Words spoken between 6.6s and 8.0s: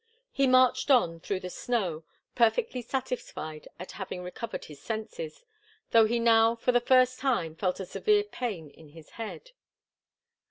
the first time felt a